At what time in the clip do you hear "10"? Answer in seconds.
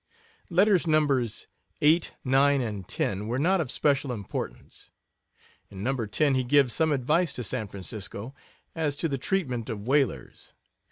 2.87-3.27, 6.07-6.33